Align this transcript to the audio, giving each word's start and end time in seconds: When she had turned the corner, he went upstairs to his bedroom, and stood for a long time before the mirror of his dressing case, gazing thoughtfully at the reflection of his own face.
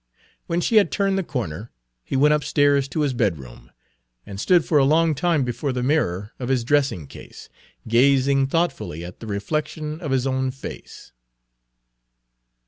When 0.47 0.61
she 0.61 0.77
had 0.77 0.91
turned 0.91 1.19
the 1.19 1.23
corner, 1.23 1.69
he 2.03 2.15
went 2.15 2.33
upstairs 2.33 2.87
to 2.87 3.01
his 3.01 3.13
bedroom, 3.13 3.69
and 4.25 4.39
stood 4.41 4.65
for 4.65 4.79
a 4.79 4.83
long 4.83 5.13
time 5.13 5.43
before 5.43 5.71
the 5.71 5.83
mirror 5.83 6.31
of 6.39 6.49
his 6.49 6.63
dressing 6.63 7.05
case, 7.05 7.49
gazing 7.87 8.47
thoughtfully 8.47 9.05
at 9.05 9.19
the 9.19 9.27
reflection 9.27 9.99
of 10.01 10.09
his 10.09 10.25
own 10.25 10.49
face. 10.49 11.11